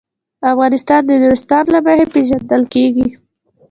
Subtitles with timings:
[0.51, 3.07] افغانستان د نورستان له مخې پېژندل کېږي.